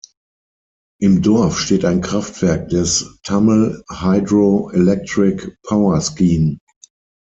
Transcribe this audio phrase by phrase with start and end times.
[0.99, 6.57] Im Dorf steht ein Kraftwerk des Tummel Hydro-Electric Power Scheme.